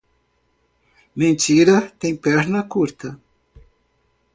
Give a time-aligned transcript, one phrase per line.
[1.15, 3.09] Mentira tem perna curta.